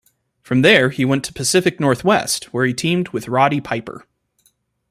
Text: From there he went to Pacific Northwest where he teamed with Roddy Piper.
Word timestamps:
From 0.41 0.63
there 0.63 0.89
he 0.89 1.05
went 1.05 1.23
to 1.25 1.31
Pacific 1.31 1.79
Northwest 1.79 2.45
where 2.45 2.65
he 2.65 2.73
teamed 2.73 3.09
with 3.09 3.27
Roddy 3.27 3.61
Piper. 3.61 4.07